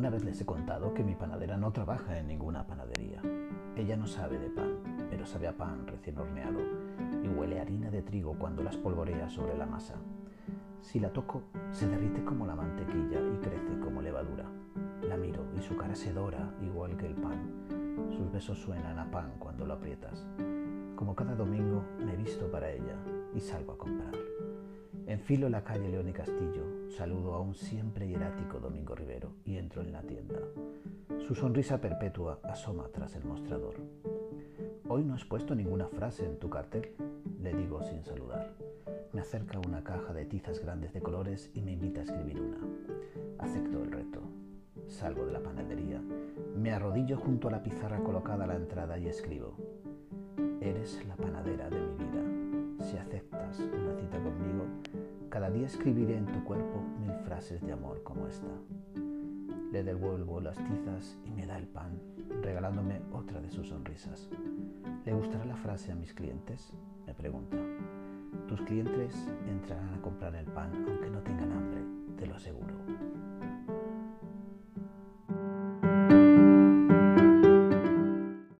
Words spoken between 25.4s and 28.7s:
la calle León y Castillo, saludo a un siempre hierático